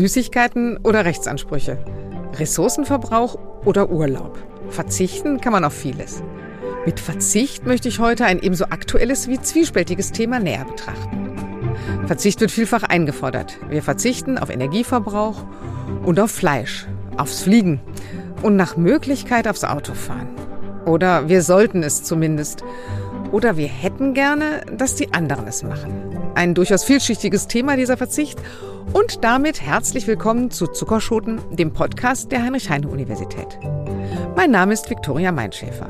[0.00, 1.76] Süßigkeiten oder Rechtsansprüche?
[2.38, 3.36] Ressourcenverbrauch
[3.66, 4.38] oder Urlaub?
[4.70, 6.22] Verzichten kann man auf vieles.
[6.86, 11.34] Mit Verzicht möchte ich heute ein ebenso aktuelles wie zwiespältiges Thema näher betrachten.
[12.06, 13.58] Verzicht wird vielfach eingefordert.
[13.68, 15.44] Wir verzichten auf Energieverbrauch
[16.06, 16.86] und auf Fleisch,
[17.18, 17.78] aufs Fliegen
[18.40, 20.28] und nach Möglichkeit aufs Autofahren.
[20.86, 22.64] Oder wir sollten es zumindest.
[23.32, 25.92] Oder wir hätten gerne, dass die anderen es machen.
[26.34, 28.40] Ein durchaus vielschichtiges Thema dieser Verzicht.
[28.92, 33.58] Und damit herzlich willkommen zu Zuckerschoten, dem Podcast der Heinrich-Heine-Universität.
[34.34, 35.88] Mein Name ist Viktoria Meinschäfer.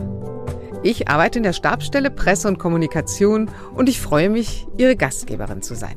[0.82, 5.74] Ich arbeite in der Stabsstelle Presse und Kommunikation und ich freue mich, Ihre Gastgeberin zu
[5.74, 5.96] sein.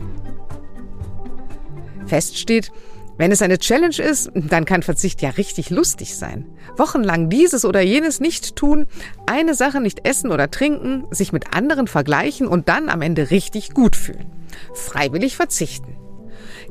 [2.05, 2.71] Fest steht,
[3.17, 6.45] wenn es eine Challenge ist, dann kann Verzicht ja richtig lustig sein.
[6.77, 8.87] Wochenlang dieses oder jenes nicht tun,
[9.25, 13.73] eine Sache nicht essen oder trinken, sich mit anderen vergleichen und dann am Ende richtig
[13.73, 14.25] gut fühlen.
[14.73, 15.95] Freiwillig verzichten.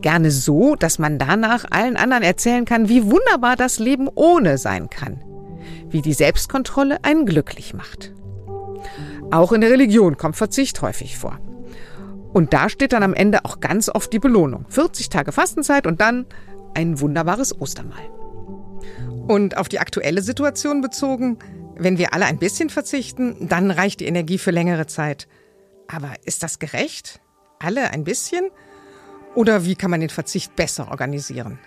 [0.01, 4.91] Gerne so, dass man danach allen anderen erzählen kann, wie wunderbar das Leben ohne sein
[4.91, 5.23] kann.
[5.91, 8.13] Wie die Selbstkontrolle einen glücklich macht.
[9.31, 11.39] Auch in der Religion kommt Verzicht häufig vor.
[12.33, 14.65] Und da steht dann am Ende auch ganz oft die Belohnung.
[14.69, 16.27] 40 Tage Fastenzeit und dann
[16.75, 18.09] ein wunderbares Ostermahl.
[19.29, 21.39] Und auf die aktuelle Situation bezogen,
[21.77, 25.29] wenn wir alle ein bisschen verzichten, dann reicht die Energie für längere Zeit.
[25.89, 27.21] Aber ist das gerecht?
[27.59, 28.51] Alle ein bisschen?
[29.35, 31.59] Oder wie kann man den Verzicht besser organisieren?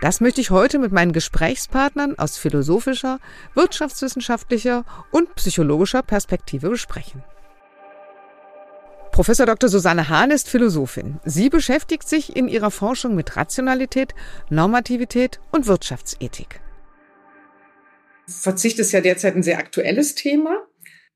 [0.00, 3.20] Das möchte ich heute mit meinen Gesprächspartnern aus philosophischer,
[3.54, 7.22] wirtschaftswissenschaftlicher und psychologischer Perspektive besprechen.
[9.12, 9.68] Professor Dr.
[9.68, 11.20] Susanne Hahn ist Philosophin.
[11.24, 14.14] Sie beschäftigt sich in ihrer Forschung mit Rationalität,
[14.48, 16.60] Normativität und Wirtschaftsethik.
[18.26, 20.62] Verzicht ist ja derzeit ein sehr aktuelles Thema.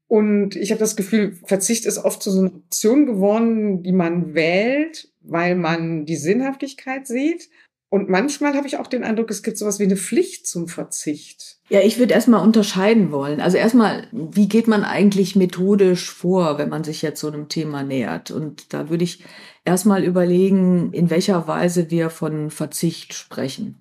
[0.09, 5.09] Und ich habe das Gefühl, Verzicht ist oft so eine Option geworden, die man wählt,
[5.21, 7.49] weil man die Sinnhaftigkeit sieht
[7.89, 11.59] und manchmal habe ich auch den Eindruck, es gibt sowas wie eine Pflicht zum Verzicht.
[11.69, 13.41] Ja, ich würde erstmal unterscheiden wollen.
[13.41, 17.84] Also erstmal, wie geht man eigentlich methodisch vor, wenn man sich jetzt so einem Thema
[17.84, 18.33] nähert?
[18.33, 19.25] Und da würde ich
[19.65, 23.81] erstmal überlegen, in welcher Weise wir von Verzicht sprechen.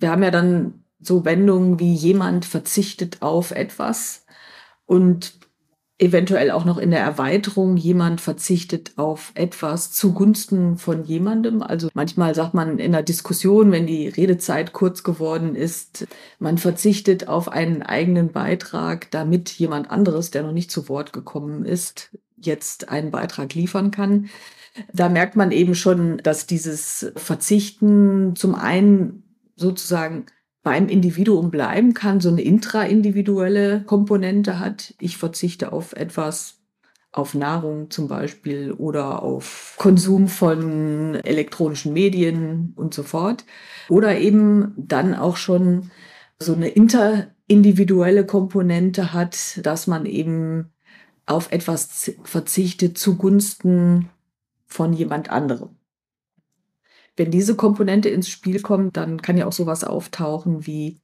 [0.00, 4.24] Wir haben ja dann so Wendungen wie jemand verzichtet auf etwas
[4.86, 5.34] und
[6.02, 11.62] eventuell auch noch in der Erweiterung, jemand verzichtet auf etwas zugunsten von jemandem.
[11.62, 16.08] Also manchmal sagt man in der Diskussion, wenn die Redezeit kurz geworden ist,
[16.40, 21.64] man verzichtet auf einen eigenen Beitrag, damit jemand anderes, der noch nicht zu Wort gekommen
[21.64, 24.28] ist, jetzt einen Beitrag liefern kann.
[24.92, 29.22] Da merkt man eben schon, dass dieses Verzichten zum einen
[29.54, 30.26] sozusagen
[30.62, 34.94] beim Individuum bleiben kann, so eine intraindividuelle Komponente hat.
[35.00, 36.58] Ich verzichte auf etwas,
[37.10, 43.44] auf Nahrung zum Beispiel oder auf Konsum von elektronischen Medien und so fort.
[43.88, 45.90] Oder eben dann auch schon
[46.38, 50.72] so eine interindividuelle Komponente hat, dass man eben
[51.26, 54.08] auf etwas verzichtet zugunsten
[54.66, 55.76] von jemand anderem.
[57.16, 61.00] Wenn diese Komponente ins Spiel kommt, dann kann ja auch sowas auftauchen wie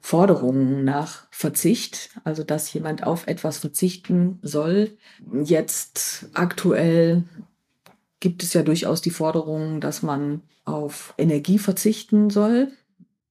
[0.00, 4.98] Forderungen nach Verzicht, also dass jemand auf etwas verzichten soll.
[5.44, 7.22] Jetzt aktuell
[8.18, 12.72] gibt es ja durchaus die Forderung, dass man auf Energie verzichten soll.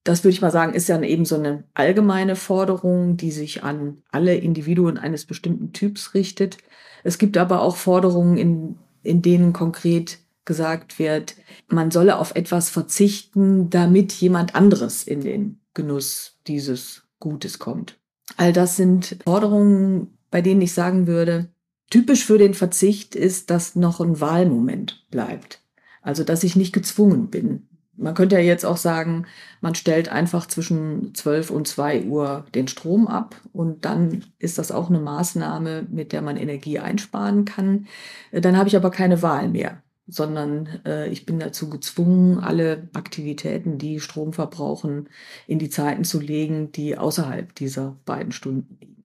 [0.02, 4.02] Das würde ich mal sagen, ist ja eben so eine allgemeine Forderung, die sich an
[4.10, 6.56] alle Individuen eines bestimmten Typs richtet.
[7.04, 11.36] Es gibt aber auch Forderungen, in, in denen konkret gesagt wird,
[11.68, 17.98] man solle auf etwas verzichten, damit jemand anderes in den Genuss dieses Gutes kommt.
[18.36, 21.48] All das sind Forderungen, bei denen ich sagen würde,
[21.90, 25.60] typisch für den Verzicht ist, dass noch ein Wahlmoment bleibt.
[26.00, 27.68] Also, dass ich nicht gezwungen bin.
[27.96, 29.26] Man könnte ja jetzt auch sagen,
[29.60, 34.72] man stellt einfach zwischen 12 und 2 Uhr den Strom ab und dann ist das
[34.72, 37.86] auch eine Maßnahme, mit der man Energie einsparen kann.
[38.32, 43.78] Dann habe ich aber keine Wahl mehr sondern äh, ich bin dazu gezwungen, alle Aktivitäten,
[43.78, 45.08] die Strom verbrauchen,
[45.46, 49.04] in die Zeiten zu legen, die außerhalb dieser beiden Stunden liegen.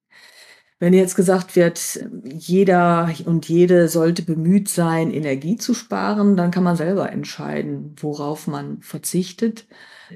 [0.80, 1.80] Wenn jetzt gesagt wird,
[2.24, 8.46] jeder und jede sollte bemüht sein, Energie zu sparen, dann kann man selber entscheiden, worauf
[8.46, 9.68] man verzichtet.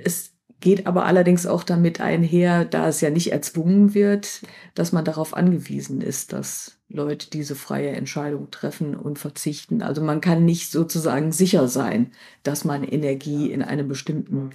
[0.03, 4.41] Es geht aber allerdings auch damit einher, da es ja nicht erzwungen wird,
[4.75, 9.81] dass man darauf angewiesen ist, dass Leute diese freie Entscheidung treffen und verzichten.
[9.81, 12.11] Also man kann nicht sozusagen sicher sein,
[12.43, 14.51] dass man Energie in einem bestimmten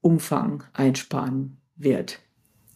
[0.00, 2.20] Umfang einsparen wird.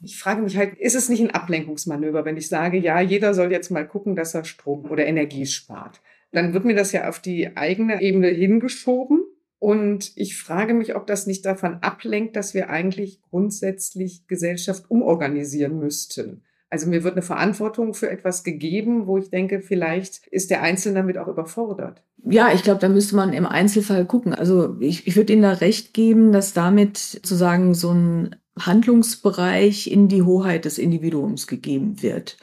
[0.03, 3.53] Ich frage mich halt, ist es nicht ein Ablenkungsmanöver, wenn ich sage, ja, jeder soll
[3.53, 6.01] jetzt mal gucken, dass er Strom oder Energie spart?
[6.33, 9.25] Dann wird mir das ja auf die eigene Ebene hingeschoben.
[9.59, 15.79] Und ich frage mich, ob das nicht davon ablenkt, dass wir eigentlich grundsätzlich Gesellschaft umorganisieren
[15.79, 16.43] müssten.
[16.71, 21.01] Also mir wird eine Verantwortung für etwas gegeben, wo ich denke, vielleicht ist der Einzelne
[21.01, 22.03] damit auch überfordert.
[22.25, 24.35] Ja, ich glaube, da müsste man im Einzelfall gucken.
[24.35, 30.07] Also ich, ich würde Ihnen da recht geben, dass damit sozusagen so ein Handlungsbereich in
[30.09, 32.37] die Hoheit des Individuums gegeben wird.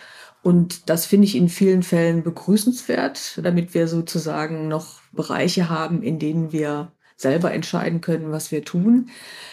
[0.43, 6.19] Und das finde ich in vielen Fällen begrüßenswert, damit wir sozusagen noch Bereiche haben, in
[6.19, 9.09] denen wir selber entscheiden können, was wir tun.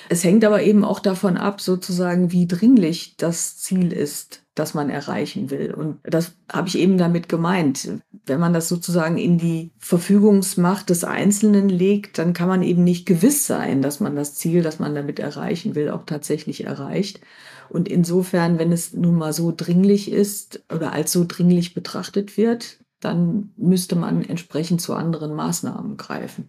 [0.08, 4.88] Es hängt aber eben auch davon ab, sozusagen, wie dringlich das Ziel ist, das man
[4.88, 5.74] erreichen will.
[5.74, 7.88] Und das habe ich eben damit gemeint.
[8.24, 13.04] Wenn man das sozusagen in die Verfügungsmacht des Einzelnen legt, dann kann man eben nicht
[13.04, 17.20] gewiss sein, dass man das Ziel, das man damit erreichen will, auch tatsächlich erreicht.
[17.68, 22.78] Und insofern, wenn es nun mal so dringlich ist oder als so dringlich betrachtet wird,
[23.00, 26.48] dann müsste man entsprechend zu anderen Maßnahmen greifen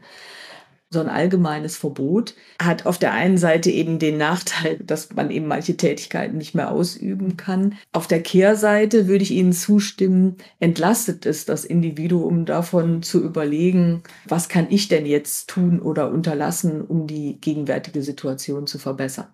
[0.92, 5.48] so ein allgemeines Verbot hat auf der einen Seite eben den Nachteil, dass man eben
[5.48, 7.78] manche Tätigkeiten nicht mehr ausüben kann.
[7.92, 14.50] Auf der Kehrseite würde ich Ihnen zustimmen, entlastet es das Individuum davon zu überlegen, was
[14.50, 19.28] kann ich denn jetzt tun oder unterlassen, um die gegenwärtige Situation zu verbessern.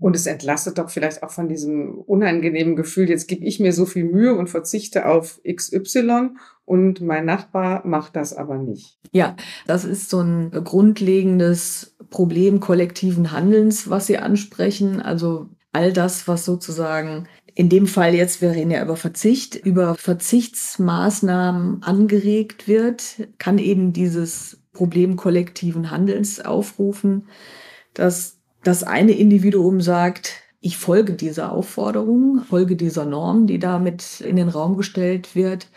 [0.00, 3.84] Und es entlastet doch vielleicht auch von diesem unangenehmen Gefühl, jetzt gebe ich mir so
[3.84, 6.30] viel Mühe und verzichte auf XY
[6.64, 8.98] und mein Nachbar macht das aber nicht.
[9.10, 9.36] Ja,
[9.66, 15.02] das ist so ein grundlegendes Problem kollektiven Handelns, was Sie ansprechen.
[15.02, 19.96] Also all das, was sozusagen in dem Fall jetzt, wir reden ja über Verzicht, über
[19.96, 27.26] Verzichtsmaßnahmen angeregt wird, kann eben dieses Problem kollektiven Handelns aufrufen,
[27.94, 28.37] dass
[28.68, 34.50] das eine Individuum sagt, ich folge dieser Aufforderung, folge dieser Norm, die damit in den
[34.50, 35.70] Raum gestellt wird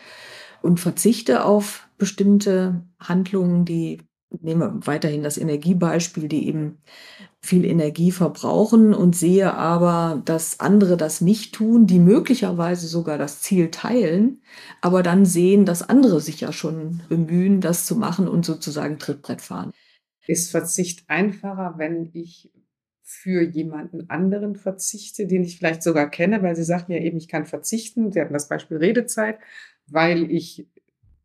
[0.60, 4.02] und verzichte auf bestimmte Handlungen, die,
[4.42, 6.82] nehmen wir weiterhin das Energiebeispiel, die eben
[7.40, 13.40] viel Energie verbrauchen und sehe aber, dass andere das nicht tun, die möglicherweise sogar das
[13.40, 14.42] Ziel teilen,
[14.82, 19.40] aber dann sehen, dass andere sich ja schon bemühen, das zu machen und sozusagen Trittbrett
[19.40, 19.72] fahren.
[20.26, 22.50] Ist Verzicht einfacher, wenn ich
[23.02, 27.28] für jemanden anderen verzichte, den ich vielleicht sogar kenne, weil Sie sagten ja eben, ich
[27.28, 28.12] kann verzichten.
[28.12, 29.38] Sie hatten das Beispiel Redezeit,
[29.86, 30.66] weil ich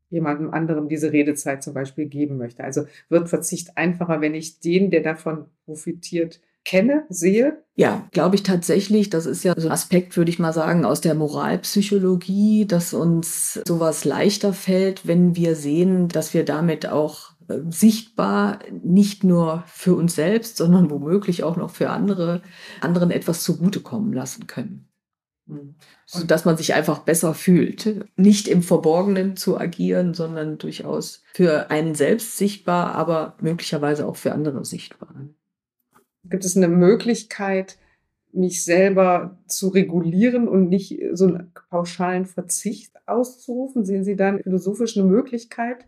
[0.10, 2.64] jemandem anderem diese Redezeit zum Beispiel geben möchte.
[2.64, 7.64] Also wird Verzicht einfacher, wenn ich den, der davon profitiert, kenne, sehe?
[7.76, 9.10] Ja, glaube ich tatsächlich.
[9.10, 13.62] Das ist ja so ein Aspekt, würde ich mal sagen, aus der Moralpsychologie, dass uns
[13.66, 17.32] sowas leichter fällt, wenn wir sehen, dass wir damit auch
[17.70, 22.42] sichtbar, nicht nur für uns selbst, sondern womöglich auch noch für andere,
[22.82, 24.88] anderen etwas zugutekommen lassen können.
[25.48, 25.76] Hm.
[26.06, 28.06] So dass man sich einfach besser fühlt.
[28.18, 34.34] Nicht im Verborgenen zu agieren, sondern durchaus für einen selbst sichtbar, aber möglicherweise auch für
[34.34, 35.14] andere sichtbar.
[36.26, 37.78] Gibt es eine Möglichkeit,
[38.34, 43.86] mich selber zu regulieren und nicht so einen pauschalen Verzicht auszurufen?
[43.86, 45.86] Sehen Sie da philosophisch eine Möglichkeit?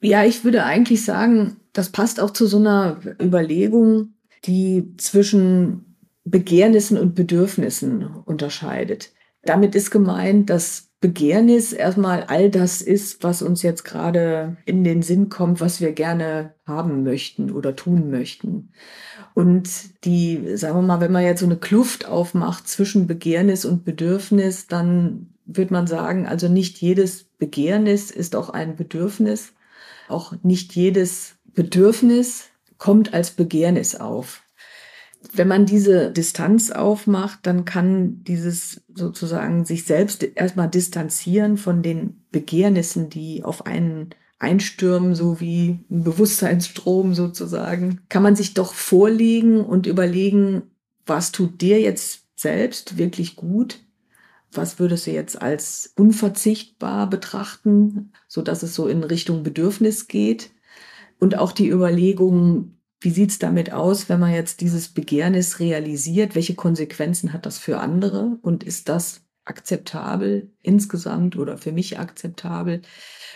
[0.00, 4.14] Ja, ich würde eigentlich sagen, das passt auch zu so einer Überlegung,
[4.44, 9.12] die zwischen Begehrnissen und Bedürfnissen unterscheidet.
[9.42, 15.02] Damit ist gemeint, dass Begehrnis erstmal all das ist, was uns jetzt gerade in den
[15.02, 18.72] Sinn kommt, was wir gerne haben möchten oder tun möchten.
[19.34, 19.70] Und
[20.04, 24.66] die, sagen wir mal, wenn man jetzt so eine Kluft aufmacht zwischen Begehrnis und Bedürfnis,
[24.66, 29.52] dann wird man sagen, also nicht jedes Begehrnis ist auch ein Bedürfnis
[30.10, 32.44] auch nicht jedes Bedürfnis
[32.78, 34.42] kommt als Begehrnis auf.
[35.32, 42.22] Wenn man diese Distanz aufmacht, dann kann dieses sozusagen sich selbst erstmal distanzieren von den
[42.30, 49.60] Begehrnissen, die auf einen einstürmen, so wie ein Bewusstseinsstrom sozusagen, kann man sich doch vorlegen
[49.60, 50.62] und überlegen,
[51.04, 53.80] was tut dir jetzt selbst wirklich gut
[54.52, 60.50] was würdest du jetzt als unverzichtbar betrachten, so dass es so in Richtung Bedürfnis geht?
[61.18, 66.34] Und auch die Überlegung, wie sieht's damit aus, wenn man jetzt dieses Begehrnis realisiert?
[66.34, 68.38] Welche Konsequenzen hat das für andere?
[68.42, 72.82] Und ist das akzeptabel insgesamt oder für mich akzeptabel?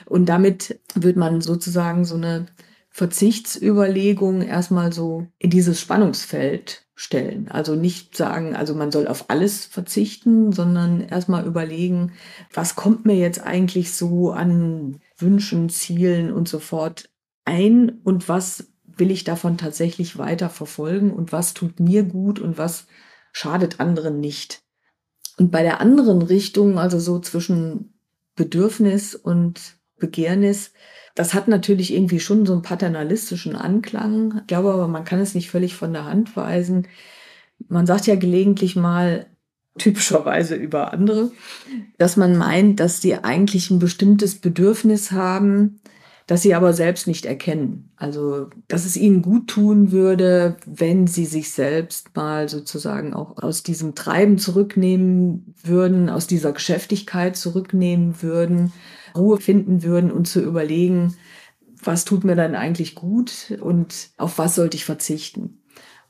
[0.07, 2.47] Und damit wird man sozusagen so eine
[2.92, 7.49] Verzichtsüberlegung erstmal so in dieses Spannungsfeld stellen.
[7.50, 12.12] Also nicht sagen, also man soll auf alles verzichten, sondern erstmal überlegen,
[12.52, 17.08] was kommt mir jetzt eigentlich so an Wünschen, Zielen und so fort
[17.44, 22.58] ein und was will ich davon tatsächlich weiter verfolgen und was tut mir gut und
[22.58, 22.87] was
[23.32, 24.62] schadet anderen nicht.
[25.38, 27.94] Und bei der anderen Richtung, also so zwischen
[28.37, 30.72] Bedürfnis und Begehrnis,
[31.14, 34.38] das hat natürlich irgendwie schon so einen paternalistischen Anklang.
[34.40, 36.88] Ich glaube aber, man kann es nicht völlig von der Hand weisen.
[37.69, 39.26] Man sagt ja gelegentlich mal,
[39.78, 41.31] typischerweise über andere,
[41.99, 45.81] dass man meint, dass sie eigentlich ein bestimmtes Bedürfnis haben,
[46.26, 47.90] das sie aber selbst nicht erkennen.
[47.97, 53.62] Also, dass es ihnen gut tun würde, wenn sie sich selbst mal sozusagen auch aus
[53.62, 58.73] diesem Treiben zurücknehmen würden, aus dieser Geschäftigkeit zurücknehmen würden,
[59.16, 61.16] Ruhe finden würden und zu überlegen,
[61.83, 65.62] was tut mir dann eigentlich gut und auf was sollte ich verzichten.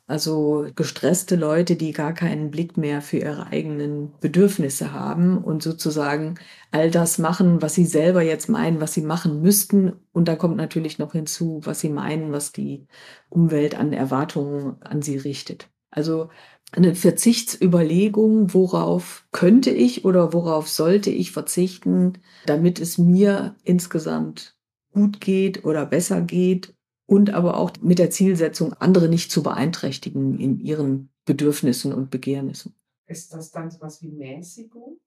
[0.09, 6.35] Also gestresste Leute, die gar keinen Blick mehr für ihre eigenen Bedürfnisse haben und sozusagen
[6.71, 9.93] all das machen, was sie selber jetzt meinen, was sie machen müssten.
[10.13, 12.87] Und da kommt natürlich noch hinzu, was sie meinen, was die
[13.31, 15.71] Umwelt an Erwartungen an sie richtet.
[15.91, 16.31] Also
[16.73, 22.15] eine Verzichtsüberlegung, worauf könnte ich oder worauf sollte ich verzichten,
[22.47, 24.57] damit es mir insgesamt
[24.91, 26.75] gut geht oder besser geht
[27.07, 32.75] und aber auch mit der Zielsetzung, andere nicht zu beeinträchtigen in ihren Bedürfnissen und Begehrnissen.
[33.07, 34.99] Ist das dann was wie Mäßigung?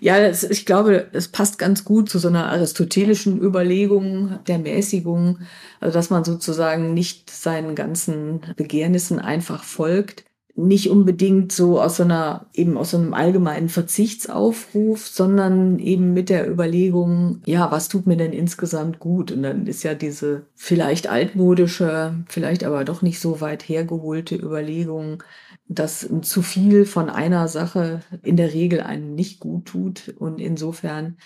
[0.00, 5.40] Ja, das, ich glaube, es passt ganz gut zu so einer aristotelischen Überlegung der Mäßigung,
[5.80, 10.24] also dass man sozusagen nicht seinen ganzen Begehrnissen einfach folgt,
[10.58, 16.28] nicht unbedingt so aus so einer, eben aus so einem allgemeinen Verzichtsaufruf, sondern eben mit
[16.28, 19.30] der Überlegung, ja, was tut mir denn insgesamt gut?
[19.30, 25.22] Und dann ist ja diese vielleicht altmodische, vielleicht aber doch nicht so weit hergeholte Überlegung,
[25.68, 30.14] dass zu viel von einer Sache in der Regel einem nicht gut tut.
[30.18, 31.18] Und insofern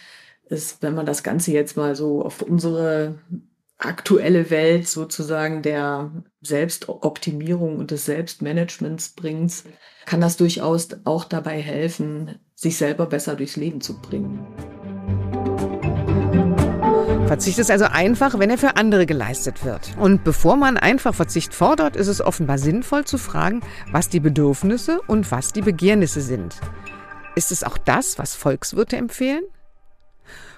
[0.44, 3.14] ist, wenn man das Ganze jetzt mal so auf unsere
[3.84, 6.10] aktuelle Welt sozusagen der
[6.40, 9.64] Selbstoptimierung und des Selbstmanagements bringt,
[10.06, 14.46] kann das durchaus auch dabei helfen, sich selber besser durchs Leben zu bringen.
[17.26, 19.96] Verzicht ist also einfach, wenn er für andere geleistet wird.
[19.98, 23.60] Und bevor man einfach Verzicht fordert, ist es offenbar sinnvoll zu fragen,
[23.90, 26.56] was die Bedürfnisse und was die Begehrnisse sind.
[27.34, 29.44] Ist es auch das, was Volkswirte empfehlen?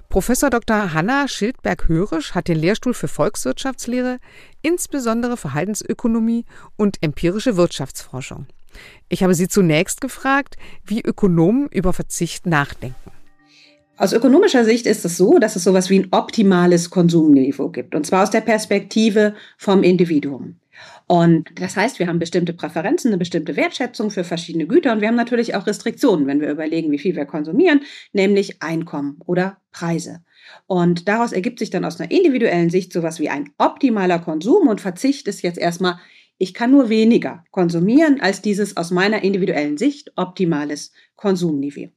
[0.08, 0.92] Professor Dr.
[0.94, 4.18] Hanna Schildberg-Hörisch hat den Lehrstuhl für Volkswirtschaftslehre,
[4.62, 6.44] insbesondere Verhaltensökonomie
[6.76, 8.46] und empirische Wirtschaftsforschung.
[9.08, 13.10] Ich habe sie zunächst gefragt, wie Ökonomen über Verzicht nachdenken.
[13.96, 18.04] Aus ökonomischer Sicht ist es so, dass es sowas wie ein optimales Konsumniveau gibt, und
[18.04, 20.56] zwar aus der Perspektive vom Individuum.
[21.06, 25.08] Und das heißt, wir haben bestimmte Präferenzen, eine bestimmte Wertschätzung für verschiedene Güter und wir
[25.08, 27.82] haben natürlich auch Restriktionen, wenn wir überlegen, wie viel wir konsumieren,
[28.12, 30.24] nämlich Einkommen oder Preise.
[30.66, 34.80] Und daraus ergibt sich dann aus einer individuellen Sicht sowas wie ein optimaler Konsum und
[34.80, 35.98] Verzicht ist jetzt erstmal,
[36.38, 41.90] ich kann nur weniger konsumieren als dieses aus meiner individuellen Sicht optimales Konsumniveau.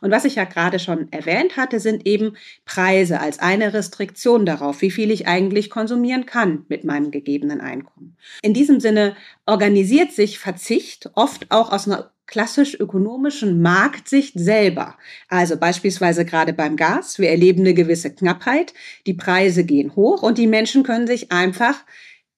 [0.00, 4.80] Und was ich ja gerade schon erwähnt hatte, sind eben Preise als eine Restriktion darauf,
[4.82, 8.16] wie viel ich eigentlich konsumieren kann mit meinem gegebenen Einkommen.
[8.42, 14.96] In diesem Sinne organisiert sich Verzicht oft auch aus einer klassisch ökonomischen Marktsicht selber.
[15.28, 17.18] Also beispielsweise gerade beim Gas.
[17.18, 18.72] Wir erleben eine gewisse Knappheit.
[19.06, 21.84] Die Preise gehen hoch und die Menschen können sich einfach,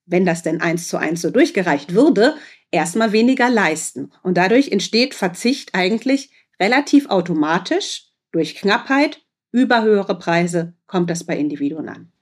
[0.06, 2.34] wenn das denn eins zu eins so durchgereicht würde,
[2.70, 4.10] erstmal weniger leisten.
[4.22, 6.30] Und dadurch entsteht Verzicht eigentlich
[6.62, 12.12] relativ automatisch durch Knappheit über höhere Preise kommt das bei Individuen an.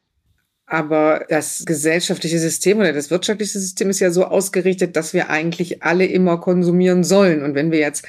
[0.66, 5.82] Aber das gesellschaftliche System oder das wirtschaftliche System ist ja so ausgerichtet, dass wir eigentlich
[5.82, 7.42] alle immer konsumieren sollen.
[7.42, 8.06] Und wenn wir jetzt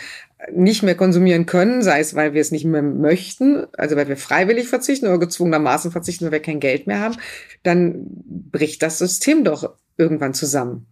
[0.52, 4.18] nicht mehr konsumieren können, sei es, weil wir es nicht mehr möchten, also weil wir
[4.18, 7.18] freiwillig verzichten oder gezwungenermaßen verzichten, weil wir kein Geld mehr haben,
[7.64, 10.86] dann bricht das System doch irgendwann zusammen.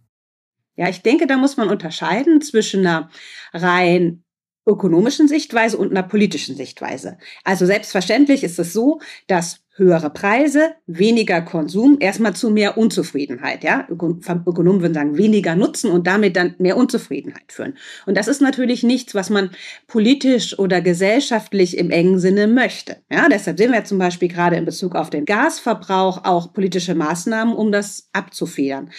[0.74, 3.10] Ja, ich denke, da muss man unterscheiden zwischen einer
[3.52, 4.24] rein
[4.70, 7.18] ökonomischen Sichtweise und einer politischen Sichtweise.
[7.44, 13.88] Also selbstverständlich ist es so, dass höhere Preise, weniger Konsum erstmal zu mehr Unzufriedenheit, ja,
[13.88, 17.78] Ökonomen würden sagen, weniger Nutzen und damit dann mehr Unzufriedenheit führen.
[18.04, 19.50] Und das ist natürlich nichts, was man
[19.86, 22.98] politisch oder gesellschaftlich im engen Sinne möchte.
[23.10, 27.54] Ja, deshalb sehen wir zum Beispiel gerade in Bezug auf den Gasverbrauch auch politische Maßnahmen,
[27.54, 28.90] um das abzufedern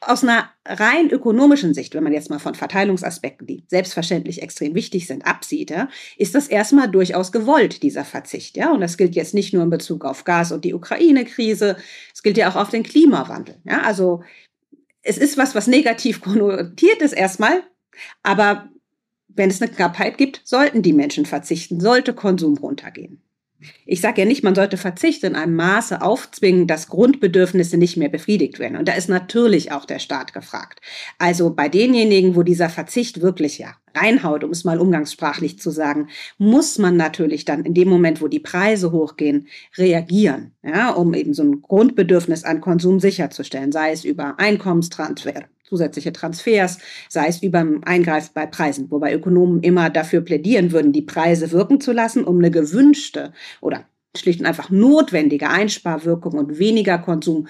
[0.00, 5.06] aus einer rein ökonomischen Sicht, wenn man jetzt mal von Verteilungsaspekten, die selbstverständlich extrem wichtig
[5.06, 8.56] sind, absieht, ja, ist das erstmal durchaus gewollt, dieser Verzicht.
[8.56, 8.72] Ja?
[8.72, 11.76] Und das gilt jetzt nicht nur in Bezug auf Gas und die Ukraine-Krise,
[12.14, 13.56] es gilt ja auch auf den Klimawandel.
[13.64, 13.82] Ja?
[13.82, 14.22] Also
[15.02, 17.62] es ist was, was negativ konnotiert ist erstmal,
[18.22, 18.68] aber
[19.28, 23.22] wenn es eine Knappheit gibt, sollten die Menschen verzichten, sollte Konsum runtergehen.
[23.86, 28.08] Ich sage ja nicht, man sollte Verzicht in einem Maße aufzwingen, dass Grundbedürfnisse nicht mehr
[28.08, 28.76] befriedigt werden.
[28.76, 30.80] Und da ist natürlich auch der Staat gefragt.
[31.18, 36.08] Also bei denjenigen, wo dieser Verzicht wirklich ja reinhaut, um es mal umgangssprachlich zu sagen,
[36.38, 41.34] muss man natürlich dann in dem Moment, wo die Preise hochgehen, reagieren, ja, um eben
[41.34, 47.66] so ein Grundbedürfnis an Konsum sicherzustellen, sei es über Einkommenstransfer, zusätzliche Transfers, sei es über
[47.84, 52.38] Eingreifen bei Preisen, wobei Ökonomen immer dafür plädieren würden, die Preise wirken zu lassen, um
[52.38, 57.48] eine gewünschte oder schlicht und einfach notwendige Einsparwirkung und weniger Konsum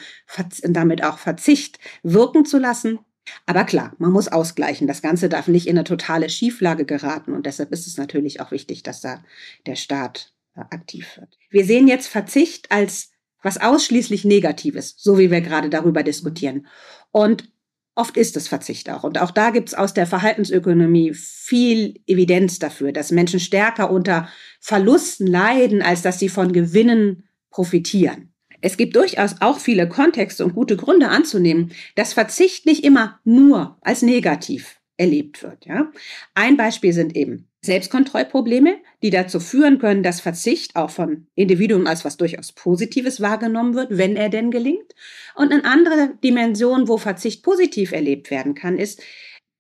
[0.65, 2.99] und damit auch Verzicht wirken zu lassen.
[3.47, 4.87] Aber klar, man muss ausgleichen.
[4.87, 8.51] Das Ganze darf nicht in eine totale Schieflage geraten und deshalb ist es natürlich auch
[8.51, 9.23] wichtig, dass da
[9.67, 11.37] der Staat äh, aktiv wird.
[11.51, 13.11] Wir sehen jetzt Verzicht als
[13.43, 16.67] was ausschließlich Negatives, so wie wir gerade darüber diskutieren.
[17.11, 17.51] Und
[17.99, 19.03] Oft ist es Verzicht auch.
[19.03, 24.29] Und auch da gibt es aus der Verhaltensökonomie viel Evidenz dafür, dass Menschen stärker unter
[24.61, 28.33] Verlusten leiden, als dass sie von Gewinnen profitieren.
[28.61, 33.79] Es gibt durchaus auch viele Kontexte und gute Gründe anzunehmen, dass Verzicht nicht immer nur
[33.81, 35.67] als negativ erlebt wird.
[35.67, 35.91] Ja?
[36.35, 42.05] Ein Beispiel sind eben Selbstkontrollprobleme, die dazu führen können, dass Verzicht auch von Individuen als
[42.05, 44.95] was durchaus Positives wahrgenommen wird, wenn er denn gelingt.
[45.37, 49.01] Und eine andere Dimension, wo Verzicht positiv erlebt werden kann, ist,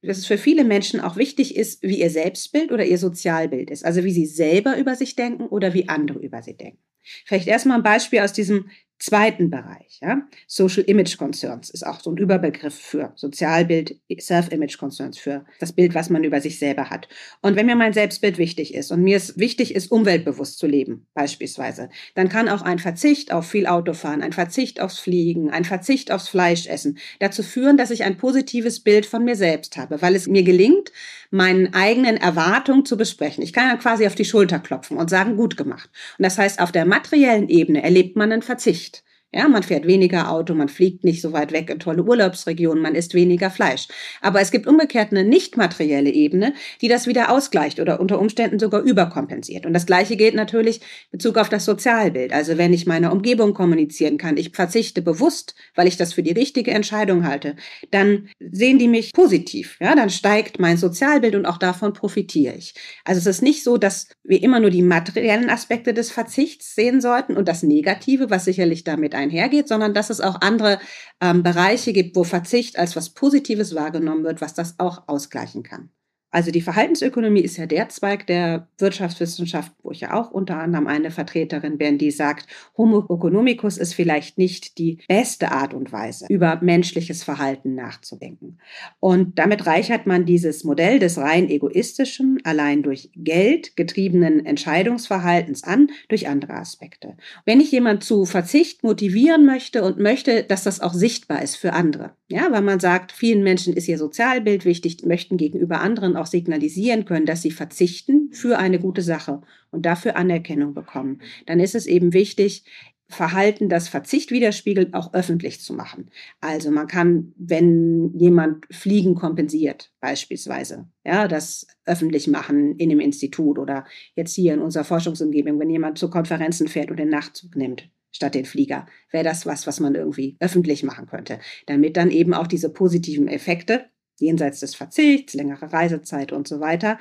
[0.02, 3.85] dass es für viele Menschen auch wichtig ist, wie ihr Selbstbild oder ihr Sozialbild ist.
[3.85, 6.78] Also wie sie selber über sich denken oder wie andere über sie denken.
[7.25, 9.99] Vielleicht erstmal ein Beispiel aus diesem zweiten Bereich.
[10.02, 10.23] Ja?
[10.47, 15.95] Social Image Concerns ist auch so ein Überbegriff für Sozialbild, Self-Image Concerns, für das Bild,
[15.95, 17.09] was man über sich selber hat.
[17.40, 21.07] Und wenn mir mein Selbstbild wichtig ist und mir es wichtig ist, umweltbewusst zu leben,
[21.14, 26.11] beispielsweise, dann kann auch ein Verzicht auf viel Autofahren, ein Verzicht aufs Fliegen, ein Verzicht
[26.11, 30.26] aufs Fleischessen dazu führen, dass ich ein positives Bild von mir selbst habe, weil es
[30.26, 30.93] mir gelingt,
[31.31, 33.45] meinen eigenen Erwartungen zu besprechen.
[33.45, 35.90] Ich kann dann quasi auf die Schulter klopfen und sagen, gut gemacht.
[36.19, 38.88] Und das heißt, auf der materiellen Ebene erlebt man einen Verzicht.
[39.30, 42.94] Ja, man fährt weniger Auto, man fliegt nicht so weit weg in tolle Urlaubsregionen, man
[42.94, 43.87] isst weniger Fleisch.
[44.23, 48.58] Aber es gibt umgekehrt eine nicht materielle Ebene, die das wieder ausgleicht oder unter Umständen
[48.58, 49.66] sogar überkompensiert.
[49.66, 52.32] Und das Gleiche gilt natürlich in Bezug auf das Sozialbild.
[52.32, 56.32] Also wenn ich meiner Umgebung kommunizieren kann, ich verzichte bewusst, weil ich das für die
[56.32, 57.54] richtige Entscheidung halte,
[57.91, 59.76] dann sehen die mich positiv.
[59.78, 62.73] Ja, dann steigt mein Sozialbild und auch davon profitiere ich.
[63.04, 67.02] Also es ist nicht so, dass wir immer nur die materiellen Aspekte des Verzichts sehen
[67.02, 70.78] sollten und das Negative, was sicherlich damit einhergeht, sondern dass es auch andere
[71.21, 75.91] ähm, Bereiche gibt, wo Verzicht als was Positives wahrgenommen wird, was das auch ausgleichen kann.
[76.30, 80.86] Also die Verhaltensökonomie ist ja der Zweig der Wirtschaftswissenschaft, wo ich ja auch unter anderem
[80.86, 86.26] eine Vertreterin bin, die sagt, Homo economicus ist vielleicht nicht die beste Art und Weise,
[86.28, 88.58] über menschliches Verhalten nachzudenken.
[89.00, 95.88] Und damit reichert man dieses Modell des rein egoistischen, allein durch Geld getriebenen Entscheidungsverhaltens an,
[96.08, 97.17] durch andere Aspekte.
[97.47, 101.73] Wenn ich jemand zu Verzicht motivieren möchte und möchte, dass das auch sichtbar ist für
[101.73, 106.26] andere, ja, weil man sagt, vielen Menschen ist ihr Sozialbild wichtig, möchten gegenüber anderen auch
[106.26, 111.75] signalisieren können, dass sie verzichten für eine gute Sache und dafür Anerkennung bekommen, dann ist
[111.75, 112.65] es eben wichtig,
[113.11, 116.11] Verhalten, das Verzicht widerspiegelt, auch öffentlich zu machen.
[116.43, 123.59] Also man kann, wenn jemand Fliegen kompensiert, beispielsweise, ja, das öffentlich machen in dem Institut
[123.59, 127.89] oder jetzt hier in unserer Forschungsumgebung, wenn jemand zu Konferenzen fährt und den Nachtzug nimmt
[128.11, 132.35] statt den Flieger, wäre das was, was man irgendwie öffentlich machen könnte, damit dann eben
[132.35, 133.87] auch diese positiven Effekte
[134.21, 136.99] jenseits des Verzichts, längere Reisezeit und so weiter,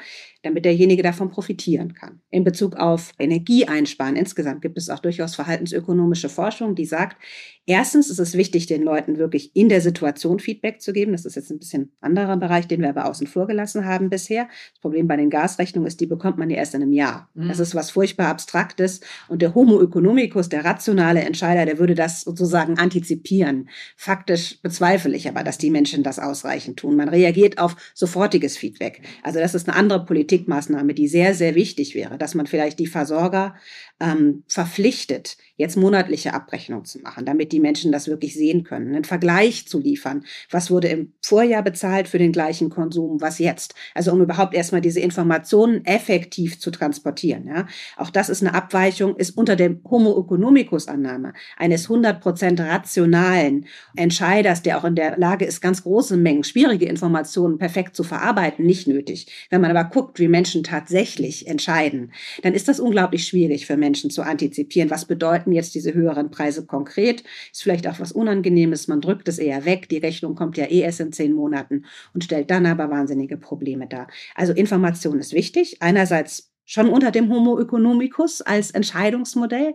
[0.48, 2.22] damit derjenige davon profitieren kann.
[2.30, 7.18] In Bezug auf Energieeinsparen insgesamt gibt es auch durchaus verhaltensökonomische Forschung, die sagt,
[7.66, 11.12] erstens ist es wichtig, den Leuten wirklich in der Situation Feedback zu geben.
[11.12, 14.48] Das ist jetzt ein bisschen anderer Bereich, den wir aber außen vor gelassen haben bisher.
[14.74, 17.30] Das Problem bei den Gasrechnungen ist, die bekommt man ja erst in einem Jahr.
[17.34, 17.50] Mhm.
[17.50, 22.22] Das ist was furchtbar Abstraktes und der Homo economicus, der rationale Entscheider, der würde das
[22.22, 23.70] sozusagen antizipieren.
[23.96, 26.96] Faktisch bezweifle ich aber, dass die Menschen das ausreichend tun.
[26.96, 29.02] Man reagiert auf sofortiges Feedback.
[29.24, 32.80] Also das ist eine andere Politik Politikmaßnahme, die sehr, sehr wichtig wäre, dass man vielleicht
[32.80, 33.56] die Versorger
[34.00, 39.04] ähm, verpflichtet, jetzt monatliche Abrechnung zu machen, damit die Menschen das wirklich sehen können, einen
[39.06, 40.24] Vergleich zu liefern.
[40.52, 43.74] Was wurde im Vorjahr bezahlt für den gleichen Konsum, was jetzt?
[43.96, 47.48] Also um überhaupt erstmal diese Informationen effektiv zu transportieren.
[47.48, 47.68] Ja?
[47.96, 54.62] Auch das ist eine Abweichung, ist unter dem Homo economicus Annahme eines 100% rationalen Entscheiders,
[54.62, 58.88] der auch in der Lage ist, ganz große Mengen schwierige Informationen perfekt zu verarbeiten, nicht
[58.88, 59.48] nötig.
[59.50, 62.12] Wenn man aber guckt, wie Menschen tatsächlich entscheiden,
[62.44, 64.90] dann ist das unglaublich schwierig für Menschen zu antizipieren.
[64.90, 67.24] Was bedeuten jetzt diese höheren Preise konkret?
[67.52, 68.88] Ist vielleicht auch was Unangenehmes.
[68.88, 69.90] Man drückt es eher weg.
[69.90, 73.88] Die Rechnung kommt ja eh erst in zehn Monaten und stellt dann aber wahnsinnige Probleme
[73.88, 74.08] dar.
[74.36, 75.82] Also Information ist wichtig.
[75.82, 79.74] Einerseits schon unter dem Homo economicus als Entscheidungsmodell,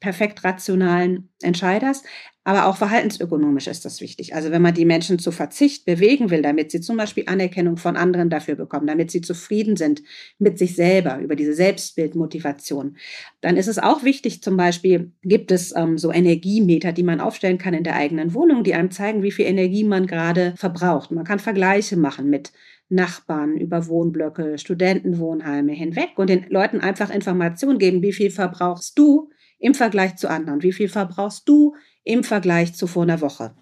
[0.00, 2.02] perfekt rationalen Entscheiders.
[2.46, 4.36] Aber auch verhaltensökonomisch ist das wichtig.
[4.36, 7.96] Also wenn man die Menschen zu Verzicht bewegen will, damit sie zum Beispiel Anerkennung von
[7.96, 10.04] anderen dafür bekommen, damit sie zufrieden sind
[10.38, 12.98] mit sich selber, über diese Selbstbildmotivation,
[13.40, 17.58] dann ist es auch wichtig, zum Beispiel gibt es ähm, so Energiemeter, die man aufstellen
[17.58, 21.10] kann in der eigenen Wohnung, die einem zeigen, wie viel Energie man gerade verbraucht.
[21.10, 22.52] Man kann Vergleiche machen mit
[22.88, 29.30] Nachbarn, über Wohnblöcke, Studentenwohnheime hinweg und den Leuten einfach Informationen geben, wie viel verbrauchst du
[29.58, 31.74] im Vergleich zu anderen, wie viel verbrauchst du
[32.06, 33.54] im Vergleich zu vor einer Woche.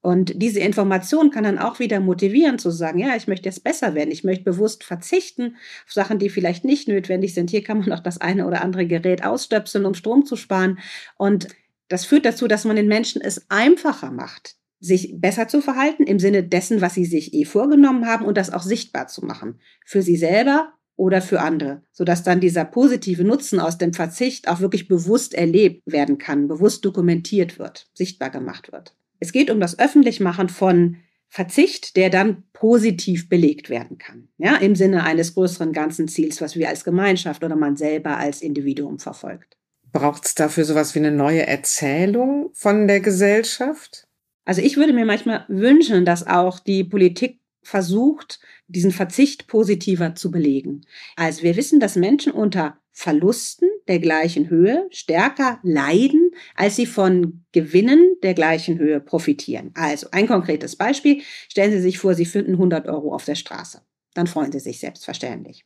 [0.00, 3.94] Und diese Information kann dann auch wieder motivieren zu sagen, ja, ich möchte jetzt besser
[3.94, 7.50] werden, ich möchte bewusst verzichten auf Sachen, die vielleicht nicht notwendig sind.
[7.50, 10.80] Hier kann man auch das eine oder andere Gerät ausstöpseln, um Strom zu sparen.
[11.16, 11.48] Und
[11.86, 16.18] das führt dazu, dass man den Menschen es einfacher macht, sich besser zu verhalten im
[16.18, 19.60] Sinne dessen, was sie sich eh vorgenommen haben und das auch sichtbar zu machen.
[19.86, 24.60] Für sie selber oder für andere, sodass dann dieser positive Nutzen aus dem Verzicht auch
[24.60, 28.94] wirklich bewusst erlebt werden kann, bewusst dokumentiert wird, sichtbar gemacht wird.
[29.18, 30.96] Es geht um das Öffentlichmachen von
[31.28, 36.56] Verzicht, der dann positiv belegt werden kann, ja, im Sinne eines größeren ganzen Ziels, was
[36.56, 39.56] wir als Gemeinschaft oder man selber als Individuum verfolgt.
[39.92, 44.06] Braucht es dafür sowas wie eine neue Erzählung von der Gesellschaft?
[44.44, 50.30] Also ich würde mir manchmal wünschen, dass auch die Politik versucht, diesen Verzicht positiver zu
[50.30, 50.82] belegen.
[51.16, 57.44] Also wir wissen, dass Menschen unter Verlusten der gleichen Höhe stärker leiden, als sie von
[57.52, 59.70] Gewinnen der gleichen Höhe profitieren.
[59.74, 61.22] Also ein konkretes Beispiel.
[61.48, 63.80] Stellen Sie sich vor, Sie finden 100 Euro auf der Straße.
[64.14, 65.64] Dann freuen Sie sich selbstverständlich.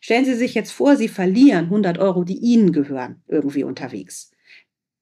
[0.00, 4.30] Stellen Sie sich jetzt vor, Sie verlieren 100 Euro, die Ihnen gehören, irgendwie unterwegs.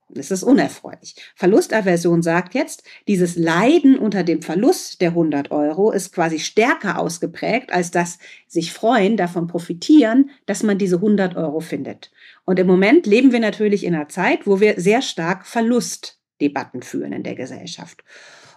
[0.08, 1.16] Das ist unerfreulich.
[1.34, 7.72] Verlustaversion sagt jetzt, dieses Leiden unter dem Verlust der 100 Euro ist quasi stärker ausgeprägt,
[7.72, 12.12] als das sich freuen, davon profitieren, dass man diese 100 Euro findet.
[12.44, 17.12] Und im Moment leben wir natürlich in einer Zeit, wo wir sehr stark Verlustdebatten führen
[17.12, 18.04] in der Gesellschaft.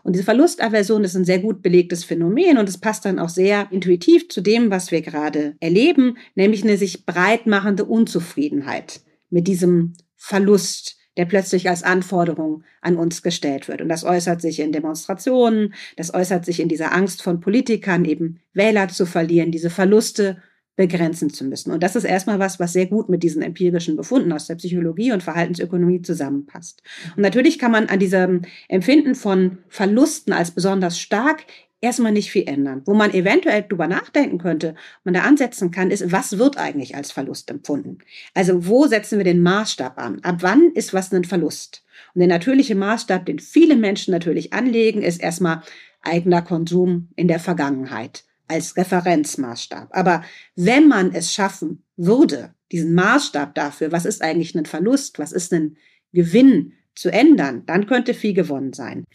[0.04, 3.68] Und diese Verlustaversion ist ein sehr gut belegtes Phänomen und es passt dann auch sehr
[3.72, 9.94] intuitiv zu dem, was wir gerade erleben, nämlich eine sich breit machende Unzufriedenheit mit diesem
[10.16, 13.82] Verlust der plötzlich als Anforderung an uns gestellt wird.
[13.82, 18.40] Und das äußert sich in Demonstrationen, das äußert sich in dieser Angst von Politikern, eben
[18.54, 20.42] Wähler zu verlieren, diese Verluste
[20.78, 21.74] begrenzen zu müssen.
[21.74, 25.12] Und das ist erstmal was, was sehr gut mit diesen empirischen Befunden aus der Psychologie
[25.12, 26.84] und Verhaltensökonomie zusammenpasst.
[27.18, 31.44] Und natürlich kann man an diesem Empfinden von Verlusten als besonders stark
[31.82, 32.82] erstmal nicht viel ändern.
[32.86, 37.12] Wo man eventuell drüber nachdenken könnte, man da ansetzen kann, ist, was wird eigentlich als
[37.12, 38.00] Verlust empfunden?
[38.34, 40.20] Also wo setzen wir den Maßstab an?
[40.24, 41.84] Ab wann ist was ein Verlust?
[42.14, 45.62] Und der natürliche Maßstab, den viele Menschen natürlich anlegen, ist erstmal
[46.02, 49.90] eigener Konsum in der Vergangenheit als Referenzmaßstab.
[49.92, 50.24] Aber
[50.56, 55.54] wenn man es schaffen würde, diesen Maßstab dafür, was ist eigentlich ein Verlust, was ist
[55.54, 55.78] ein
[56.14, 59.06] Gewinn zu ändern, dann könnte viel gewonnen sein.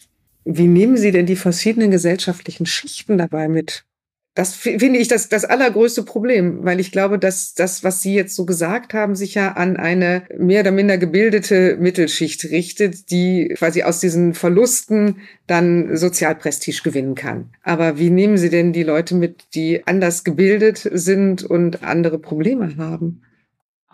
[0.45, 3.83] Wie nehmen Sie denn die verschiedenen gesellschaftlichen Schichten dabei mit?
[4.35, 8.35] Das finde ich das, das allergrößte Problem, weil ich glaube, dass das, was Sie jetzt
[8.35, 13.83] so gesagt haben, sich ja an eine mehr oder minder gebildete Mittelschicht richtet, die quasi
[13.83, 17.51] aus diesen Verlusten dann Sozialprestige gewinnen kann.
[17.63, 22.75] Aber wie nehmen Sie denn die Leute mit, die anders gebildet sind und andere Probleme
[22.75, 23.21] haben?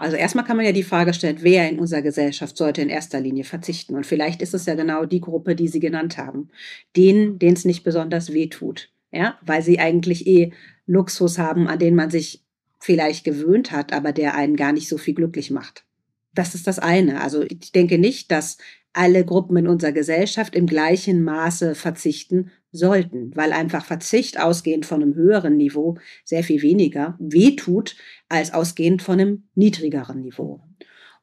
[0.01, 3.19] Also erstmal kann man ja die Frage stellen, wer in unserer Gesellschaft sollte in erster
[3.19, 3.95] Linie verzichten?
[3.95, 6.49] Und vielleicht ist es ja genau die Gruppe, die Sie genannt haben.
[6.97, 8.89] Denen, denen es nicht besonders weh tut.
[9.11, 10.53] Ja, weil sie eigentlich eh
[10.87, 12.43] Luxus haben, an den man sich
[12.79, 15.85] vielleicht gewöhnt hat, aber der einen gar nicht so viel glücklich macht.
[16.33, 17.21] Das ist das eine.
[17.21, 18.57] Also ich denke nicht, dass
[18.93, 25.01] alle Gruppen in unserer Gesellschaft im gleichen Maße verzichten sollten, weil einfach Verzicht ausgehend von
[25.01, 27.95] einem höheren Niveau sehr viel weniger wehtut
[28.29, 30.61] als ausgehend von einem niedrigeren Niveau.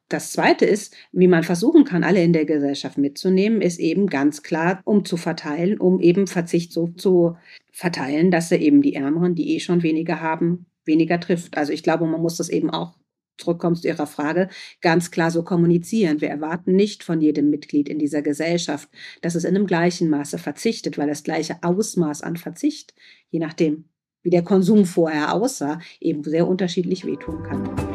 [0.09, 4.41] Das Zweite ist, wie man versuchen kann, alle in der Gesellschaft mitzunehmen, ist eben ganz
[4.41, 7.37] klar umzuverteilen, um eben Verzicht so zu
[7.71, 11.57] verteilen, dass er eben die Ärmeren, die eh schon weniger haben, weniger trifft.
[11.57, 12.97] Also ich glaube, man muss das eben auch
[13.39, 14.49] zurückkommst zu Ihrer Frage,
[14.81, 16.21] ganz klar so kommunizieren.
[16.21, 18.89] Wir erwarten nicht von jedem Mitglied in dieser Gesellschaft,
[19.21, 22.93] dass es in einem gleichen Maße verzichtet, weil das gleiche Ausmaß an Verzicht,
[23.29, 23.85] je nachdem,
[24.21, 27.88] wie der Konsum vorher aussah, eben sehr unterschiedlich wehtun kann.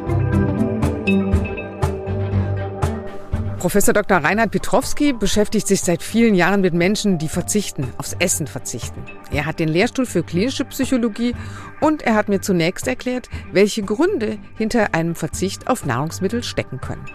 [3.64, 4.18] Professor Dr.
[4.18, 9.02] Reinhard Pietrowski beschäftigt sich seit vielen Jahren mit Menschen, die verzichten, aufs Essen verzichten.
[9.32, 11.34] Er hat den Lehrstuhl für klinische Psychologie
[11.80, 17.06] und er hat mir zunächst erklärt, welche Gründe hinter einem Verzicht auf Nahrungsmittel stecken können.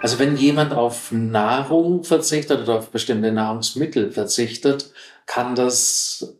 [0.00, 4.90] Also wenn jemand auf Nahrung verzichtet oder auf bestimmte Nahrungsmittel verzichtet,
[5.26, 6.38] kann das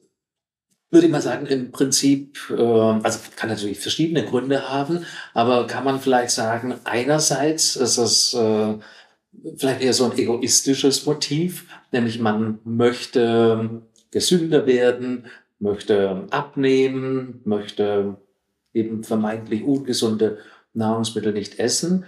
[0.90, 5.04] würde ich mal sagen, im Prinzip, äh, also kann natürlich verschiedene Gründe haben,
[5.34, 8.78] aber kann man vielleicht sagen, einerseits ist es äh,
[9.56, 15.26] vielleicht eher so ein egoistisches Motiv, nämlich man möchte gesünder werden,
[15.58, 18.16] möchte abnehmen, möchte
[18.72, 20.38] eben vermeintlich ungesunde
[20.74, 22.04] Nahrungsmittel nicht essen.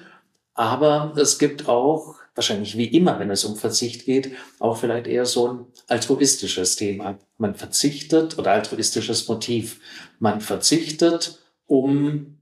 [0.55, 5.27] Aber es gibt auch, wahrscheinlich wie immer, wenn es um Verzicht geht, auch vielleicht eher
[5.27, 7.19] so ein altruistisches Thema.
[7.39, 9.81] Man verzichtet oder altruistisches Motiv.
[10.19, 12.39] Man verzichtet, um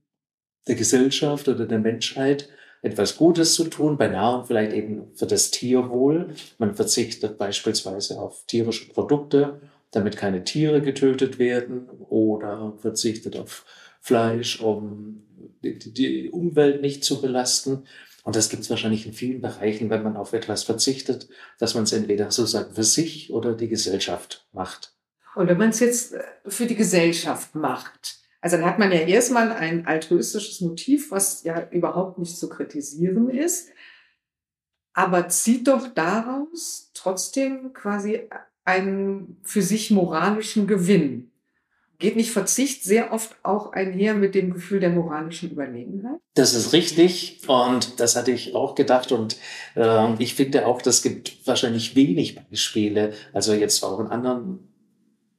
[0.66, 2.48] der Gesellschaft oder der Menschheit
[2.82, 6.34] etwas Gutes zu tun, bei Nahrung vielleicht eben für das Tierwohl.
[6.58, 9.60] Man verzichtet beispielsweise auf tierische Produkte,
[9.90, 13.64] damit keine Tiere getötet werden oder verzichtet auf
[14.00, 15.24] Fleisch, um
[15.62, 17.84] die, Umwelt nicht zu belasten.
[18.22, 21.84] Und das gibt es wahrscheinlich in vielen Bereichen, wenn man auf etwas verzichtet, dass man
[21.84, 24.92] es entweder sozusagen für sich oder die Gesellschaft macht.
[25.34, 26.14] Und wenn man es jetzt
[26.46, 31.68] für die Gesellschaft macht, also dann hat man ja erstmal ein altruistisches Motiv, was ja
[31.70, 33.70] überhaupt nicht zu kritisieren ist,
[34.92, 38.28] aber zieht doch daraus trotzdem quasi
[38.64, 41.30] einen für sich moralischen Gewinn.
[41.98, 46.20] Geht nicht Verzicht sehr oft auch einher mit dem Gefühl der moralischen Überlegenheit?
[46.34, 49.36] Das ist richtig und das hatte ich auch gedacht und
[49.74, 54.68] äh, ich finde auch, das gibt wahrscheinlich wenig Beispiele, also jetzt auch in anderen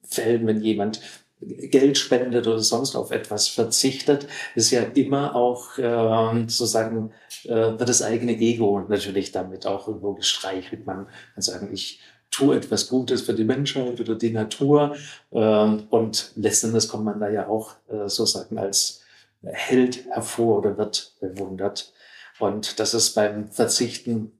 [0.04, 1.00] Fällen, wenn jemand
[1.42, 7.12] Geld spendet oder sonst auf etwas verzichtet, ist ja immer auch äh, sozusagen
[7.46, 10.86] äh, wird das eigene Ego natürlich damit auch irgendwo gestreichelt.
[10.86, 14.96] Man kann sagen, ich tue etwas Gutes für die Menschheit oder die Natur
[15.32, 19.02] äh, und letzten Endes kommt man da ja auch äh, sozusagen als
[19.42, 21.94] Held hervor oder wird bewundert.
[22.40, 24.34] Und das ist beim Verzichten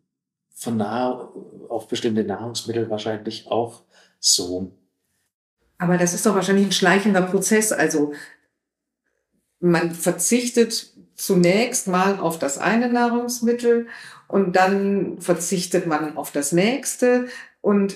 [0.54, 1.32] von nah
[1.70, 3.84] auf bestimmte Nahrungsmittel wahrscheinlich auch
[4.20, 4.74] so.
[5.80, 7.72] Aber das ist doch wahrscheinlich ein schleichender Prozess.
[7.72, 8.14] Also
[9.60, 13.88] man verzichtet zunächst mal auf das eine Nahrungsmittel
[14.28, 17.28] und dann verzichtet man auf das nächste
[17.62, 17.96] und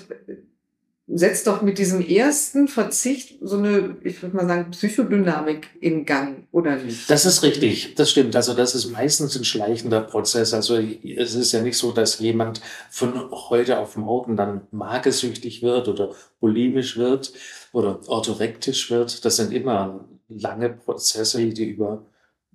[1.08, 6.48] setzt doch mit diesem ersten Verzicht so eine, ich würde mal sagen, Psychodynamik in Gang,
[6.52, 7.10] oder nicht?
[7.10, 8.36] Das ist richtig, das stimmt.
[8.36, 10.54] Also das ist meistens ein schleichender Prozess.
[10.54, 15.90] Also es ist ja nicht so, dass jemand von heute auf morgen dann magersüchtig wird
[15.90, 17.34] oder bulimisch wird
[17.74, 19.26] oder orthorektisch wird.
[19.26, 22.06] Das sind immer lange Prozesse, die über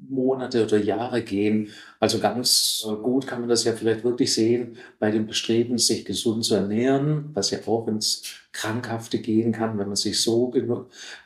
[0.00, 1.72] Monate oder Jahre gehen.
[1.98, 6.44] Also ganz gut kann man das ja vielleicht wirklich sehen bei dem Bestreben, sich gesund
[6.44, 10.54] zu ernähren, was ja auch ins Krankhafte gehen kann, wenn man sich so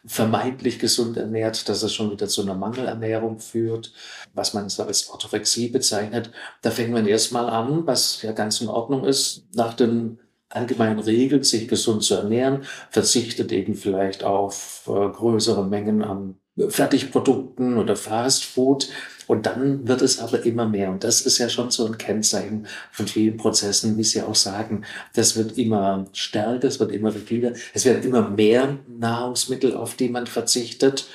[0.07, 3.93] vermeintlich gesund ernährt, dass es schon wieder zu einer Mangelernährung führt,
[4.33, 6.31] was man als Orthorexie bezeichnet.
[6.63, 10.19] Da fängt man erstmal an, was ja ganz in Ordnung ist, nach den
[10.55, 16.37] allgemeinen Regeln, sich gesund zu ernähren, verzichtet eben vielleicht auf äh, größere Mengen an
[16.69, 18.89] Fertigprodukten oder Fast Food.
[19.27, 20.91] Und dann wird es aber immer mehr.
[20.91, 24.85] Und das ist ja schon so ein Kennzeichen von vielen Prozessen, wie Sie auch sagen.
[25.15, 27.53] Das wird immer stärker, es wird immer rigider.
[27.73, 31.09] Es werden immer mehr Nahrungsmittel, auf die man verzichtet.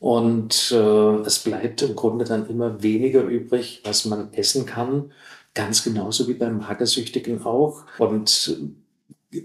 [0.00, 5.12] Und äh, es bleibt im Grunde dann immer weniger übrig, was man essen kann.
[5.54, 7.84] Ganz genauso wie beim Magersüchtigen auch.
[7.98, 8.56] Und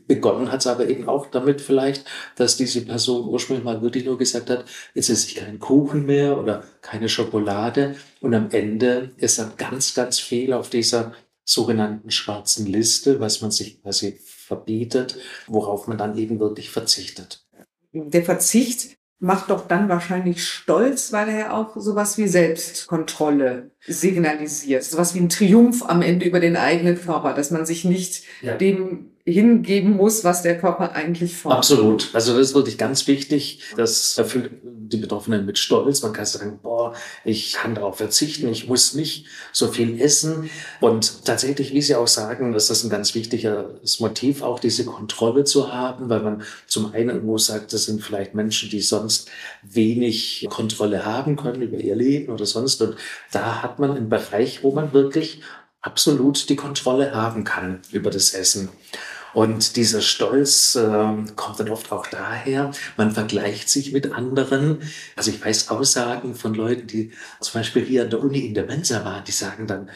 [0.07, 4.17] Begonnen hat es aber eben auch damit vielleicht, dass diese Person ursprünglich mal wirklich nur
[4.17, 7.95] gesagt hat, esse ich keinen Kuchen mehr oder keine Schokolade.
[8.19, 13.51] Und am Ende ist dann ganz, ganz viel auf dieser sogenannten schwarzen Liste, was man
[13.51, 17.45] sich quasi verbietet, worauf man dann eben wirklich verzichtet.
[17.93, 24.83] Der Verzicht macht doch dann wahrscheinlich stolz, weil er auch sowas wie Selbstkontrolle signalisiert.
[24.83, 28.55] Sowas wie ein Triumph am Ende über den eigenen Körper, dass man sich nicht ja.
[28.55, 31.59] dem hingeben muss, was der Körper eigentlich fordert.
[31.59, 32.09] Absolut.
[32.13, 33.63] Also das ist wirklich ganz wichtig.
[33.75, 34.51] Das erfüllt
[34.89, 36.01] die Betroffenen mit Stolz.
[36.01, 36.93] Man kann sagen, boah,
[37.23, 40.49] ich kann darauf verzichten, ich muss nicht so viel essen.
[40.81, 45.43] Und tatsächlich, wie Sie auch sagen, ist das ein ganz wichtiges Motiv, auch diese Kontrolle
[45.43, 49.29] zu haben, weil man zum einen irgendwo sagt, das sind vielleicht Menschen, die sonst
[49.63, 52.81] wenig Kontrolle haben können über ihr Leben oder sonst.
[52.81, 52.95] Und
[53.31, 55.41] da hat man einen Bereich, wo man wirklich
[55.81, 58.69] absolut die Kontrolle haben kann über das Essen.
[59.35, 64.81] Und dieser Stolz äh, kommt dann oft auch daher, man vergleicht sich mit anderen.
[65.17, 68.65] Also ich weiß Aussagen von Leuten, die zum Beispiel hier an der Uni in der
[68.65, 69.89] Mensa waren, die sagen dann,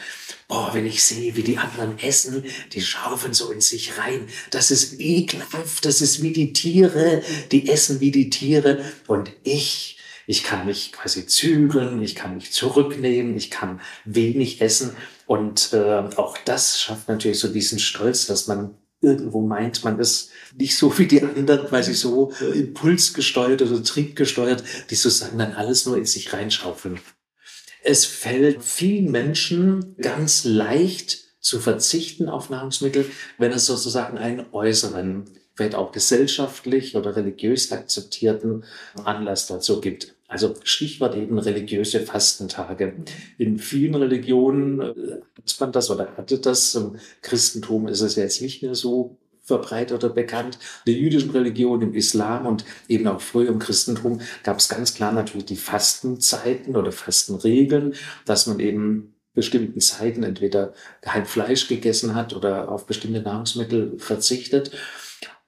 [0.46, 4.70] boah, wenn ich sehe, wie die anderen essen, die schaufeln so in sich rein, das
[4.70, 8.84] ist ekelhaft, das ist wie die Tiere, die essen wie die Tiere.
[9.06, 14.94] Und ich, ich kann mich quasi zügeln, ich kann mich zurücknehmen, ich kann wenig essen.
[15.24, 20.30] Und äh, auch das schafft natürlich so diesen Stolz, dass man irgendwo meint man es
[20.56, 25.86] nicht so wie die anderen, weil sie so impulsgesteuert oder triebgesteuert, die sozusagen dann alles
[25.86, 27.00] nur in sich reinschaufeln.
[27.82, 33.06] Es fällt vielen Menschen ganz leicht zu verzichten auf Nahrungsmittel,
[33.38, 38.64] wenn es sozusagen einen äußeren, vielleicht auch gesellschaftlich oder religiös akzeptierten
[39.04, 40.14] Anlass dazu gibt.
[40.30, 42.94] Also Stichwort eben religiöse Fastentage.
[43.36, 46.76] In vielen Religionen äh, hat man das oder hatte das.
[46.76, 50.60] Im Christentum ist es jetzt nicht mehr so verbreitet oder bekannt.
[50.84, 54.94] In der jüdischen Religion, im Islam und eben auch früher im Christentum gab es ganz
[54.94, 62.14] klar natürlich die Fastenzeiten oder Fastenregeln, dass man eben bestimmten Zeiten entweder kein Fleisch gegessen
[62.14, 64.70] hat oder auf bestimmte Nahrungsmittel verzichtet.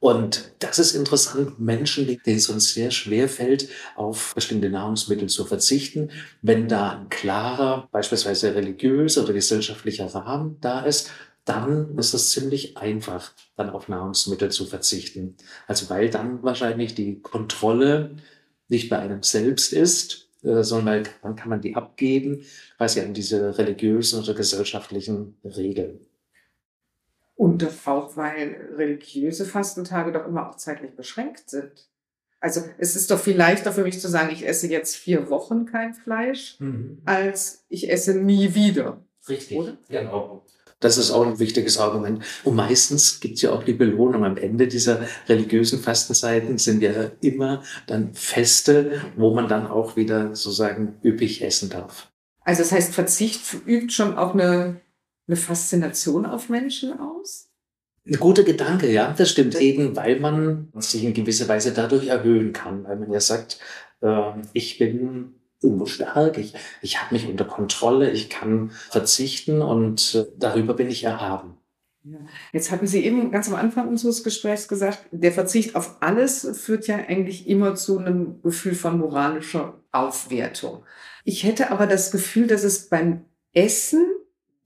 [0.03, 5.45] Und das ist interessant, Menschen, denen es uns sehr schwer fällt, auf bestimmte Nahrungsmittel zu
[5.45, 6.11] verzichten,
[6.43, 11.13] wenn da ein klarer, beispielsweise religiöser oder gesellschaftlicher Rahmen da ist,
[11.45, 15.37] dann ist es ziemlich einfach, dann auf Nahrungsmittel zu verzichten.
[15.69, 18.17] Also weil dann wahrscheinlich die Kontrolle
[18.67, 22.45] nicht bei einem selbst ist, äh, sondern dann kann man die abgeben,
[22.77, 26.01] quasi an diese religiösen oder gesellschaftlichen Regeln.
[27.43, 31.73] Und auch weil religiöse Fastentage doch immer auch zeitlich beschränkt sind.
[32.39, 35.67] Also es ist doch viel leichter für mich zu sagen, ich esse jetzt vier Wochen
[35.67, 37.03] kein Fleisch, mhm.
[37.05, 39.05] als ich esse nie wieder.
[39.29, 39.77] Richtig, oder?
[39.89, 40.45] Genau.
[40.79, 42.25] Das ist auch ein wichtiges Argument.
[42.45, 44.25] Und meistens gibt es ja auch die Belohnung.
[44.25, 50.37] Am Ende dieser religiösen Fastenzeiten sind ja immer dann Feste, wo man dann auch wieder
[50.37, 52.13] sozusagen üppig essen darf.
[52.45, 54.81] Also das heißt, Verzicht übt schon auch eine
[55.27, 57.49] eine Faszination auf Menschen aus?
[58.05, 62.53] Ein guter Gedanke, ja, das stimmt eben, weil man sich in gewisser Weise dadurch erhöhen
[62.53, 63.61] kann, weil man ja sagt,
[64.01, 65.35] äh, ich bin
[65.85, 71.05] stark, ich, ich habe mich unter Kontrolle, ich kann verzichten und äh, darüber bin ich
[71.05, 71.57] erhaben.
[72.05, 72.19] Ja.
[72.53, 76.89] Jetzt hatten Sie eben ganz am Anfang unseres Gesprächs gesagt, der Verzicht auf alles führt
[76.89, 80.83] ja eigentlich immer zu einem Gefühl von moralischer Aufwertung.
[81.25, 84.05] Ich hätte aber das Gefühl, dass es beim Essen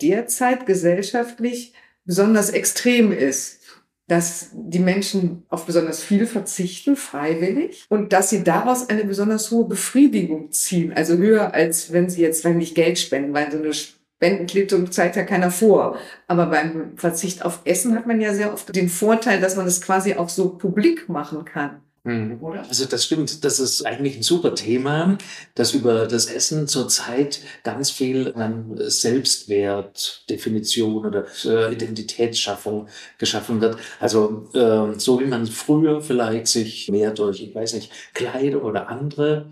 [0.00, 3.60] derzeit gesellschaftlich besonders extrem ist,
[4.08, 9.66] dass die Menschen auf besonders viel verzichten, freiwillig, und dass sie daraus eine besonders hohe
[9.66, 14.92] Befriedigung ziehen, also höher als wenn sie jetzt nicht Geld spenden, weil so eine Spendenquittung
[14.92, 15.98] zeigt ja keiner vor.
[16.28, 19.80] Aber beim Verzicht auf Essen hat man ja sehr oft den Vorteil, dass man es
[19.80, 21.82] quasi auch so publik machen kann.
[22.06, 22.38] Mhm.
[22.40, 22.62] Oder?
[22.68, 25.18] Also das stimmt, das ist eigentlich ein super Thema,
[25.56, 32.86] dass über das Essen zurzeit ganz viel an Selbstwertdefinition oder äh, Identitätsschaffung
[33.18, 33.78] geschaffen wird.
[33.98, 38.88] Also äh, so wie man früher vielleicht sich mehr durch, ich weiß nicht, Kleider oder
[38.88, 39.50] andere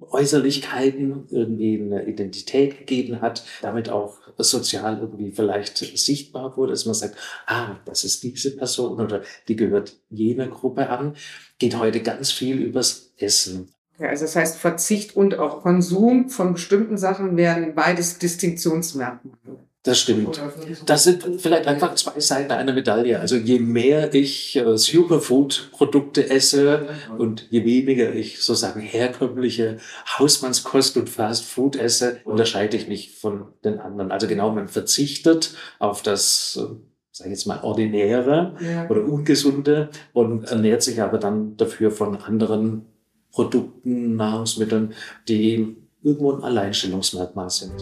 [0.00, 6.94] Äußerlichkeiten irgendwie eine Identität gegeben hat, damit auch sozial irgendwie vielleicht sichtbar wurde, dass man
[6.94, 11.16] sagt, ah, das ist diese Person oder die gehört jener Gruppe an,
[11.58, 13.72] geht heute ganz viel übers Essen.
[13.98, 19.58] Ja, also das heißt, Verzicht und auch Konsum von bestimmten Sachen wären beides Distinktionsmerkmale.
[19.84, 20.40] Das stimmt.
[20.86, 23.20] Das sind vielleicht einfach zwei Seiten einer Medaille.
[23.20, 29.78] Also je mehr ich äh, Superfood-Produkte esse und je weniger ich sozusagen herkömmliche
[30.18, 34.10] Hausmannskost und Fast Food esse, unterscheide ich mich von den anderen.
[34.10, 36.74] Also genau, man verzichtet auf das, äh,
[37.18, 38.88] sage ich jetzt mal, ordinäre ja.
[38.88, 42.86] oder ungesunde und ernährt sich aber dann dafür von anderen
[43.32, 44.94] Produkten, Nahrungsmitteln,
[45.26, 47.74] die irgendwo ein Alleinstellungsmerkmal sind.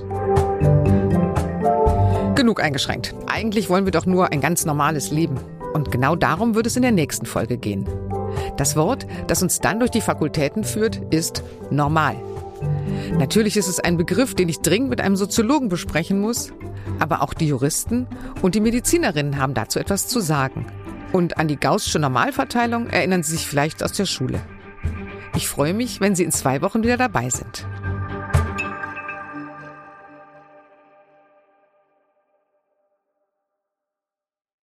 [2.34, 3.14] Genug eingeschränkt.
[3.26, 5.38] Eigentlich wollen wir doch nur ein ganz normales Leben.
[5.74, 7.86] Und genau darum wird es in der nächsten Folge gehen.
[8.56, 12.16] Das Wort, das uns dann durch die Fakultäten führt, ist normal.
[13.18, 16.52] Natürlich ist es ein Begriff, den ich dringend mit einem Soziologen besprechen muss,
[17.00, 18.06] aber auch die Juristen
[18.42, 20.66] und die Medizinerinnen haben dazu etwas zu sagen.
[21.12, 24.40] Und an die Gaußsche Normalverteilung erinnern Sie sich vielleicht aus der Schule.
[25.34, 27.66] Ich freue mich, wenn Sie in zwei Wochen wieder dabei sind.